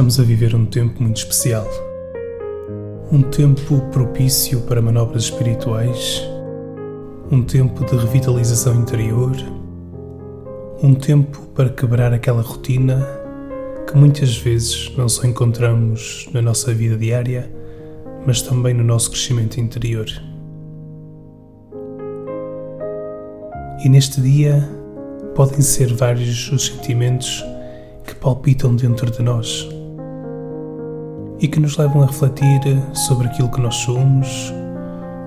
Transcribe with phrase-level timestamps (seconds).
[0.00, 1.66] Estamos a viver um tempo muito especial.
[3.12, 6.26] Um tempo propício para manobras espirituais,
[7.30, 9.36] um tempo de revitalização interior,
[10.82, 13.06] um tempo para quebrar aquela rotina
[13.86, 17.52] que muitas vezes não só encontramos na nossa vida diária,
[18.26, 20.06] mas também no nosso crescimento interior.
[23.84, 24.66] E neste dia
[25.34, 27.44] podem ser vários os sentimentos
[28.06, 29.68] que palpitam dentro de nós
[31.40, 32.60] e que nos levam a refletir
[32.92, 34.52] sobre aquilo que nós somos,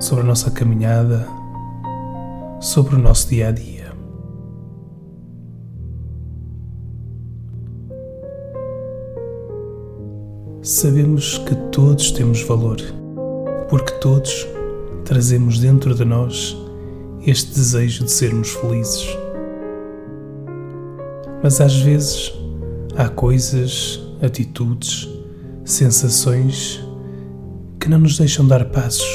[0.00, 1.26] sobre a nossa caminhada,
[2.60, 3.92] sobre o nosso dia a dia.
[10.62, 12.78] Sabemos que todos temos valor,
[13.68, 14.46] porque todos
[15.04, 16.56] trazemos dentro de nós
[17.26, 19.06] este desejo de sermos felizes.
[21.42, 22.32] Mas às vezes
[22.96, 25.08] há coisas, atitudes,
[25.64, 26.80] sensações
[27.78, 29.08] que não nos deixam dar passos,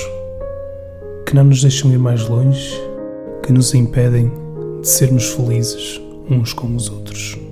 [1.25, 2.73] que não nos deixam ir mais longe,
[3.43, 4.31] que nos impedem
[4.81, 7.44] de sermos felizes uns com os outros.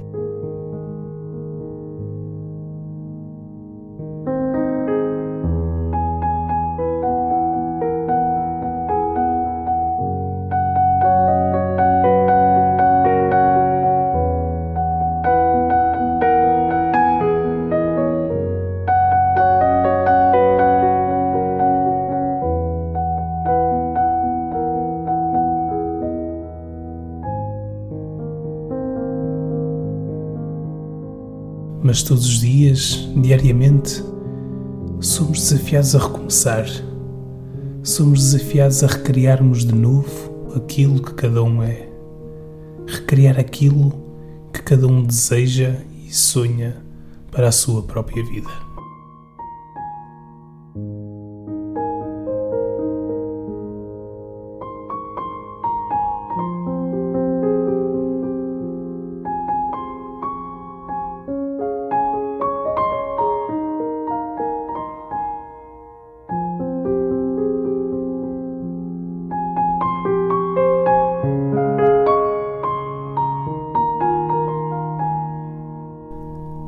[31.94, 34.04] Mas todos os dias, diariamente,
[35.00, 36.66] somos desafiados a recomeçar.
[37.84, 41.88] Somos desafiados a recriarmos de novo aquilo que cada um é.
[42.88, 43.94] Recriar aquilo
[44.52, 46.78] que cada um deseja e sonha
[47.30, 48.73] para a sua própria vida.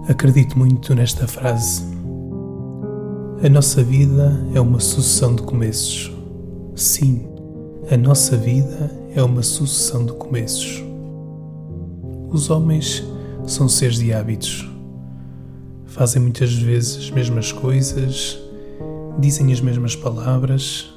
[0.07, 1.81] Acredito muito nesta frase.
[3.43, 6.11] A nossa vida é uma sucessão de começos.
[6.75, 7.27] Sim,
[7.89, 10.83] a nossa vida é uma sucessão de começos.
[12.29, 13.03] Os homens
[13.47, 14.69] são seres de hábitos.
[15.85, 18.37] Fazem muitas vezes as mesmas coisas,
[19.17, 20.93] dizem as mesmas palavras,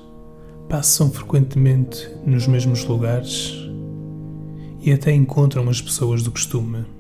[0.69, 3.55] passam frequentemente nos mesmos lugares
[4.83, 6.98] e até encontram as pessoas do costume.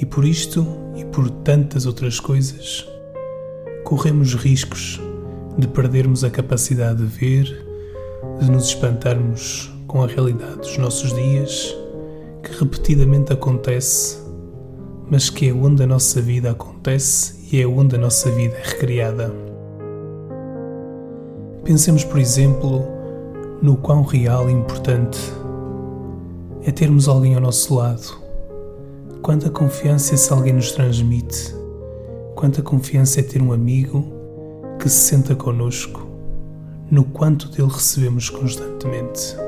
[0.00, 0.64] E por isto
[0.94, 2.88] e por tantas outras coisas,
[3.82, 5.00] corremos riscos
[5.58, 7.66] de perdermos a capacidade de ver,
[8.40, 11.76] de nos espantarmos com a realidade dos nossos dias,
[12.44, 14.18] que repetidamente acontece,
[15.10, 18.68] mas que é onde a nossa vida acontece e é onde a nossa vida é
[18.68, 19.34] recriada.
[21.64, 22.84] Pensemos, por exemplo,
[23.60, 25.18] no quão real e importante
[26.62, 28.27] é termos alguém ao nosso lado
[29.22, 31.54] Quanta confiança esse alguém nos transmite.
[32.34, 34.04] Quanta confiança é ter um amigo
[34.78, 36.06] que se senta conosco,
[36.90, 39.47] no quanto dele recebemos constantemente.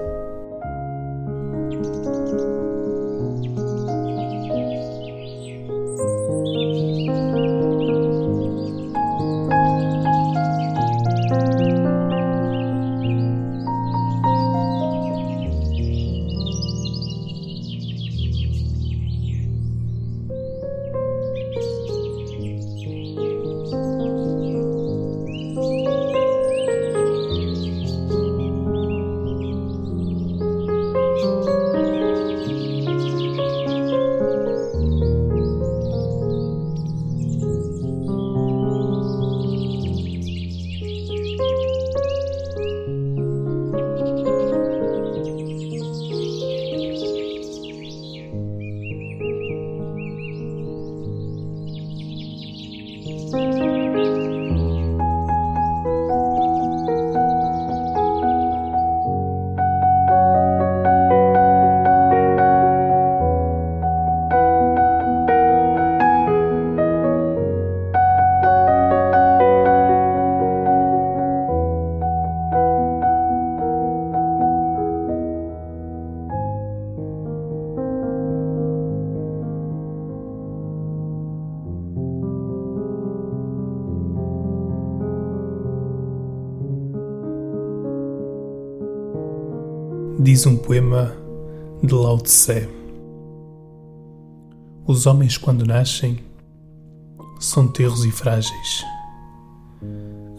[90.22, 91.17] Diz um poema
[91.82, 92.69] de Lao Tse.
[94.87, 96.19] Os homens, quando nascem,
[97.38, 98.84] são terros e frágeis.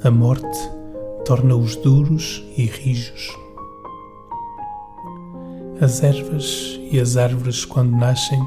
[0.03, 0.45] A morte
[1.25, 3.35] torna-os duros e rijos.
[5.81, 8.39] As ervas e as árvores, quando nascem,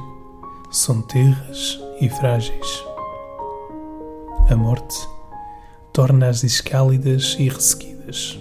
[0.70, 2.84] são terras e frágeis.
[4.48, 4.96] A morte
[5.92, 8.38] torna-as escálidas e ressequidas.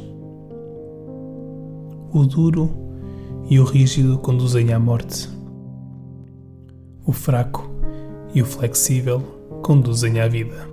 [2.13, 2.82] O duro
[3.49, 5.29] e o rígido conduzem à morte.
[7.05, 7.69] O fraco
[8.33, 9.21] e o flexível
[9.61, 10.72] conduzem à vida.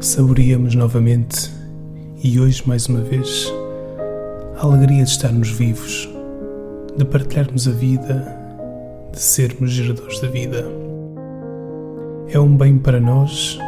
[0.00, 1.50] Saboreamos novamente
[2.22, 3.52] e hoje mais uma vez
[4.58, 6.08] a alegria de estarmos vivos,
[6.96, 8.36] de partilharmos a vida,
[9.12, 10.64] de sermos geradores da vida.
[12.28, 13.58] É um bem para nós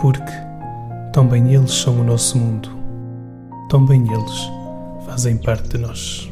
[0.00, 0.32] porque
[1.12, 2.68] também eles são o nosso mundo,
[3.68, 4.50] também eles
[5.06, 6.31] fazem parte de nós.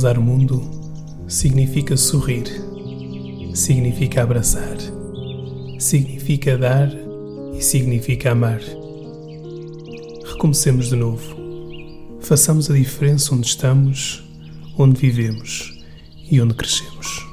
[0.00, 0.62] Embelezar o mundo
[1.28, 2.44] significa sorrir,
[3.54, 4.78] significa abraçar,
[5.78, 6.88] significa dar
[7.52, 8.60] e significa amar.
[10.24, 11.36] Recomecemos de novo.
[12.22, 14.24] Façamos a diferença onde estamos,
[14.78, 15.70] onde vivemos
[16.30, 17.29] e onde crescemos.